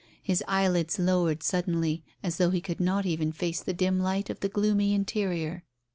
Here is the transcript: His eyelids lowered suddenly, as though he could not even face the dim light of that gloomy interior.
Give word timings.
His 0.23 0.43
eyelids 0.47 0.97
lowered 0.97 1.43
suddenly, 1.43 2.03
as 2.23 2.37
though 2.37 2.49
he 2.49 2.59
could 2.59 2.79
not 2.79 3.05
even 3.05 3.31
face 3.31 3.61
the 3.61 3.71
dim 3.71 3.99
light 3.99 4.31
of 4.31 4.39
that 4.39 4.51
gloomy 4.53 4.95
interior. 4.95 5.63